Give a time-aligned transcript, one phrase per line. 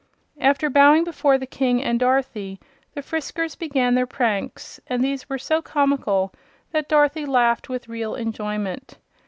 [0.39, 2.59] After bowing before the King and Dorothy
[2.95, 6.33] the Friskers began their pranks, and these were so comical
[6.71, 8.97] that Dorothy laughed with real enjoyment.